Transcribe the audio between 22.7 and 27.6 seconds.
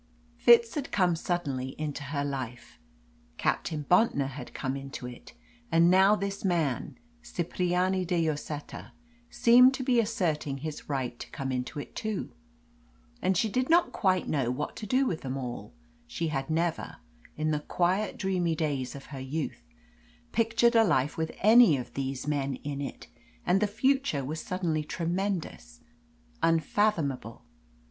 it, and the future was suddenly tremendous, unfathomable.